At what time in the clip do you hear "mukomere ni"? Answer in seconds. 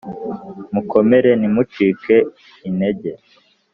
0.73-1.47